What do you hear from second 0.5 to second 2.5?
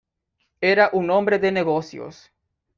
Era un hombre de negocios.